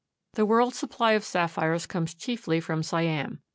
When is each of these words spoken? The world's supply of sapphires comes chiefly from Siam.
The 0.33 0.47
world's 0.47 0.79
supply 0.79 1.11
of 1.11 1.23
sapphires 1.23 1.85
comes 1.85 2.15
chiefly 2.15 2.59
from 2.59 2.81
Siam. 2.81 3.43